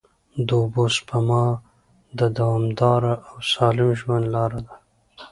د 0.47 0.49
اوبو 0.61 0.83
سپما 0.95 1.45
د 2.19 2.19
دوامدار 2.37 3.03
او 3.27 3.35
سالم 3.51 3.89
ژوند 3.99 4.25
لاره 4.35 4.59
ده. 4.67 4.75